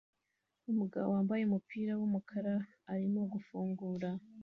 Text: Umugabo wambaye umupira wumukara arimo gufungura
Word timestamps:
Umugabo 0.71 1.07
wambaye 1.15 1.41
umupira 1.45 1.91
wumukara 1.99 2.55
arimo 2.93 3.21
gufungura 3.33 4.09